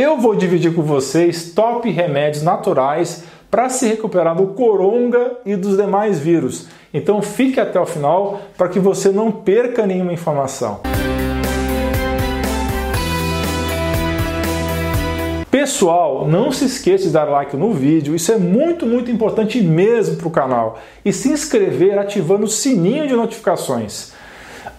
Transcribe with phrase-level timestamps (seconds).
[0.00, 5.76] eu vou dividir com vocês top remédios naturais para se recuperar do coronga e dos
[5.76, 6.68] demais vírus.
[6.92, 10.80] Então fique até o final para que você não perca nenhuma informação.
[15.50, 20.16] Pessoal, não se esqueça de dar like no vídeo, isso é muito, muito importante mesmo
[20.16, 20.78] para o canal.
[21.04, 24.12] E se inscrever ativando o sininho de notificações.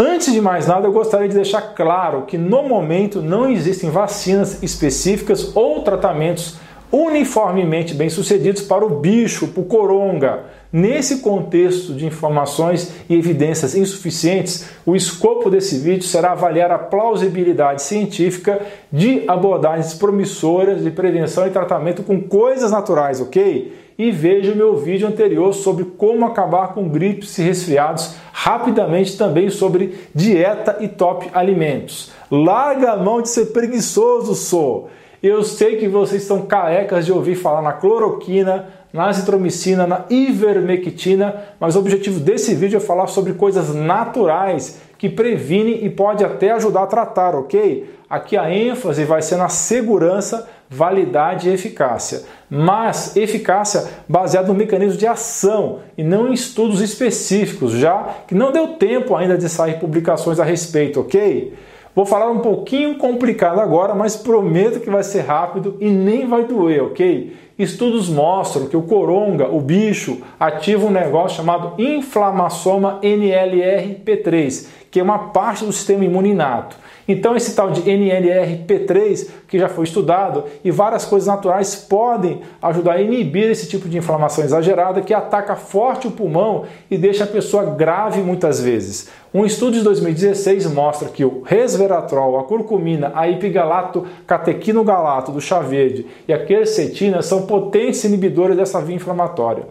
[0.00, 4.62] Antes de mais nada, eu gostaria de deixar claro que no momento não existem vacinas
[4.62, 6.56] específicas ou tratamentos
[6.92, 10.44] uniformemente bem-sucedidos para o bicho, para o coronga.
[10.72, 17.82] Nesse contexto de informações e evidências insuficientes, o escopo desse vídeo será avaliar a plausibilidade
[17.82, 18.60] científica
[18.92, 23.87] de abordagens promissoras de prevenção e tratamento com coisas naturais, ok?
[23.98, 29.50] E veja o meu vídeo anterior sobre como acabar com gripes e resfriados, rapidamente também
[29.50, 32.12] sobre dieta e top alimentos.
[32.30, 34.88] Larga a mão de ser preguiçoso, sou!
[35.20, 41.34] Eu sei que vocês estão carecas de ouvir falar na cloroquina, na azitromicina, na ivermectina,
[41.58, 46.52] mas o objetivo desse vídeo é falar sobre coisas naturais que previnem e pode até
[46.52, 47.90] ajudar a tratar, ok?
[48.08, 54.98] Aqui a ênfase vai ser na segurança, validade e eficácia, mas eficácia baseada no mecanismo
[54.98, 59.78] de ação e não em estudos específicos, já que não deu tempo ainda de sair
[59.78, 61.54] publicações a respeito, ok?
[61.94, 66.44] Vou falar um pouquinho complicado agora, mas prometo que vai ser rápido e nem vai
[66.44, 67.36] doer, ok?
[67.58, 75.02] Estudos mostram que o coronga, o bicho, ativa um negócio chamado inflamassoma NLRP3, que é
[75.02, 76.76] uma parte do sistema imune inato.
[77.08, 82.92] Então, esse tal de NLRP3, que já foi estudado, e várias coisas naturais podem ajudar
[82.92, 87.26] a inibir esse tipo de inflamação exagerada que ataca forte o pulmão e deixa a
[87.26, 89.08] pessoa grave muitas vezes.
[89.32, 95.60] Um estudo de 2016 mostra que o resveratrol, a curcumina, a ipigalato catequinogalato do chá
[95.60, 99.64] verde e a quercetina são potentes inibidores dessa via inflamatória.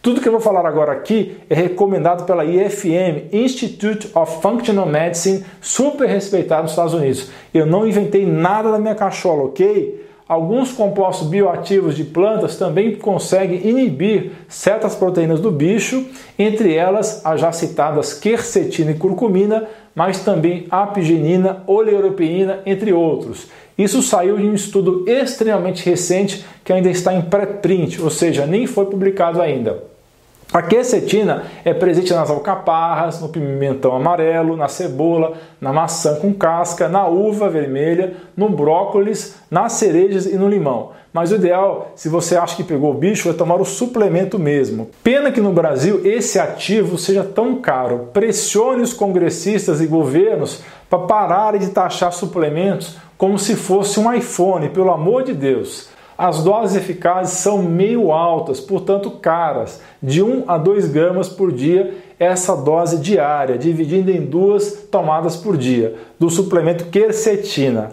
[0.00, 5.44] Tudo que eu vou falar agora aqui é recomendado pela IFM, Institute of Functional Medicine,
[5.60, 7.30] super respeitado nos Estados Unidos.
[7.52, 10.06] Eu não inventei nada da minha cachola, ok?
[10.28, 16.04] Alguns compostos bioativos de plantas também conseguem inibir certas proteínas do bicho,
[16.38, 23.48] entre elas as já citadas quercetina e curcumina, mas também apigenina, oleorepeina, entre outros.
[23.78, 28.66] Isso saiu em um estudo extremamente recente que ainda está em pré-print, ou seja, nem
[28.66, 29.84] foi publicado ainda.
[30.50, 36.88] A quercetina é presente nas alcaparras, no pimentão amarelo, na cebola, na maçã com casca,
[36.88, 40.92] na uva vermelha, no brócolis, nas cerejas e no limão.
[41.12, 44.88] Mas o ideal, se você acha que pegou o bicho, é tomar o suplemento mesmo.
[45.04, 48.08] Pena que no Brasil esse ativo seja tão caro.
[48.14, 54.70] Pressione os congressistas e governos para pararem de taxar suplementos como se fosse um iPhone,
[54.70, 55.90] pelo amor de Deus.
[56.18, 61.94] As doses eficazes são meio altas, portanto caras, de 1 a 2 gramas por dia,
[62.18, 67.92] essa dose diária, dividindo em duas tomadas por dia, do suplemento quercetina.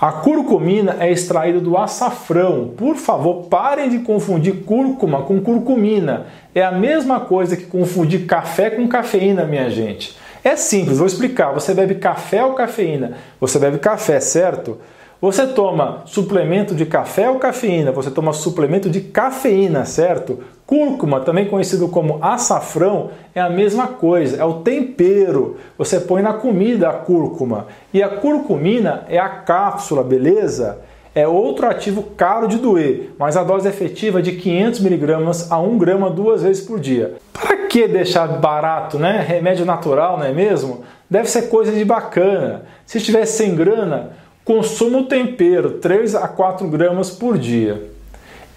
[0.00, 2.72] A curcumina é extraída do açafrão.
[2.76, 6.26] Por favor, parem de confundir cúrcuma com curcumina.
[6.52, 10.16] É a mesma coisa que confundir café com cafeína, minha gente.
[10.42, 11.52] É simples, vou explicar.
[11.52, 13.14] Você bebe café ou cafeína?
[13.40, 14.78] Você bebe café, certo?
[15.20, 17.90] Você toma suplemento de café ou cafeína?
[17.90, 20.38] Você toma suplemento de cafeína, certo?
[20.64, 25.56] Cúrcuma, também conhecido como açafrão, é a mesma coisa, é o tempero.
[25.76, 27.66] Você põe na comida a cúrcuma.
[27.92, 30.78] E a curcumina é a cápsula, beleza?
[31.12, 35.14] É outro ativo caro de doer, mas a dose efetiva é de 500 mg
[35.50, 37.16] a 1 grama duas vezes por dia.
[37.32, 39.24] Para que deixar barato, né?
[39.26, 40.84] Remédio natural, não é mesmo?
[41.10, 42.62] Deve ser coisa de bacana.
[42.86, 44.10] Se tivesse sem grana,
[44.48, 47.90] Consuma o tempero 3 a 4 gramas por dia.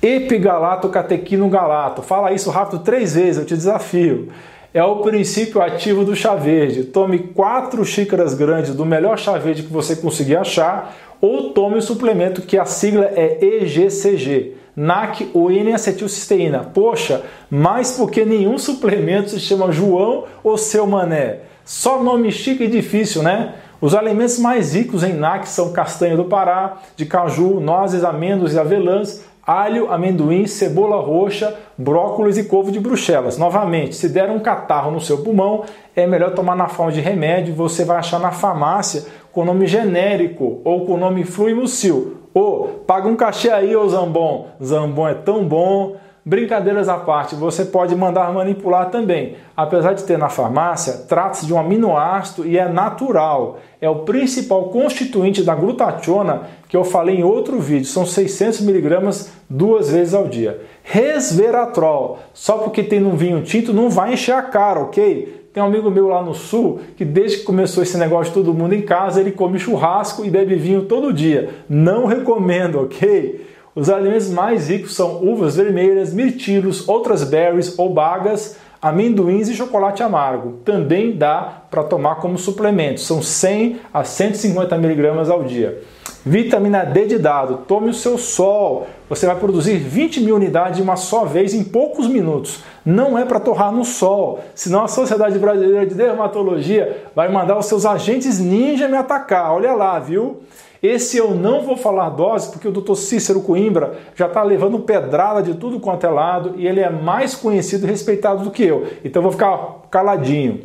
[0.02, 2.02] Epigalato catequino galato.
[2.02, 4.29] Fala isso rápido três vezes, eu te desafio.
[4.74, 6.85] É o princípio ativo do chá verde.
[6.85, 11.82] Tome 4 xícaras grandes do melhor chá verde que você conseguir achar ou tome o
[11.82, 14.55] suplemento que a sigla é EGCG.
[14.73, 16.72] NAC ou N-acetilcisteína.
[16.73, 21.40] Poxa, mais porque nenhum suplemento se chama João ou seu mané.
[21.66, 23.55] Só nome chique e difícil, né?
[23.81, 28.59] Os alimentos mais ricos em NAC são castanha do Pará, de caju, nozes, amêndoas e
[28.59, 33.39] avelãs, alho, amendoim, cebola roxa, brócolis e couve de bruxelas.
[33.39, 35.63] Novamente, se der um catarro no seu pulmão,
[35.95, 40.61] é melhor tomar na forma de remédio, você vai achar na farmácia com nome genérico
[40.63, 42.17] ou com nome Fluimucil.
[42.35, 44.47] Ou paga um cachê aí, ô Zambon.
[44.63, 45.95] Zambon é tão bom.
[46.23, 49.35] Brincadeiras à parte, você pode mandar manipular também.
[49.58, 53.59] Apesar de ter na farmácia, trata-se de um aminoácido e é natural.
[53.79, 57.85] É o principal constituinte da glutationa que eu falei em outro vídeo.
[57.85, 60.62] São 600 miligramas duas vezes ao dia.
[60.84, 65.41] Resveratrol, só porque tem no vinho tinto não vai encher a cara, ok?
[65.53, 68.74] Tem um amigo meu lá no sul que desde que começou esse negócio todo mundo
[68.74, 71.50] em casa, ele come churrasco e bebe vinho todo dia.
[71.67, 73.51] Não recomendo, ok?
[73.73, 80.03] Os alimentos mais ricos são uvas vermelhas, mirtilos, outras berries ou bagas, amendoins e chocolate
[80.03, 80.59] amargo.
[80.66, 83.00] Também dá para tomar como suplemento.
[83.00, 85.82] São 100 a 150 miligramas ao dia.
[86.23, 88.88] Vitamina D de dado, tome o seu sol.
[89.09, 92.64] Você vai produzir 20 mil unidades de uma só vez em poucos minutos.
[92.85, 97.66] Não é para torrar no sol, senão a Sociedade Brasileira de Dermatologia vai mandar os
[97.66, 99.52] seus agentes ninja me atacar.
[99.52, 100.41] Olha lá, viu?
[100.82, 102.96] Esse eu não vou falar dose porque o Dr.
[102.96, 107.35] Cícero Coimbra já está levando pedrada de tudo quanto é lado e ele é mais
[107.35, 108.88] conhecido e respeitado do que eu.
[109.03, 109.58] Então eu vou ficar
[109.90, 110.62] caladinho.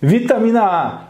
[0.00, 1.07] Vitamina A,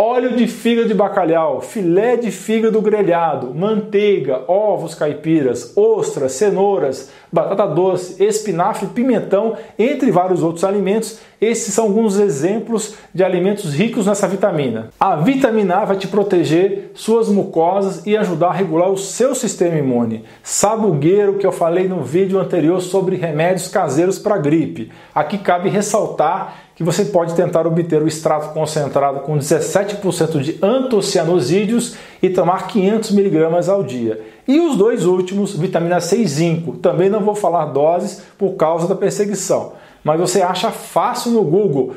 [0.00, 7.66] óleo de fígado de bacalhau, filé de fígado grelhado, manteiga, ovos caipiras, ostras, cenouras, batata
[7.66, 11.18] doce, espinafre, pimentão, entre vários outros alimentos.
[11.38, 14.88] Esses são alguns exemplos de alimentos ricos nessa vitamina.
[14.98, 19.76] A vitamina A vai te proteger suas mucosas e ajudar a regular o seu sistema
[19.76, 20.24] imune.
[20.42, 24.90] Sabugueiro que eu falei no vídeo anterior sobre remédios caseiros para gripe.
[25.14, 31.94] Aqui cabe ressaltar que você pode tentar obter o extrato concentrado com 17% de antocianosídeos
[32.22, 34.18] e tomar 500 mg ao dia.
[34.48, 36.78] E os dois últimos, vitamina C e zinco.
[36.78, 41.96] Também não vou falar doses por causa da perseguição, mas você acha fácil no Google.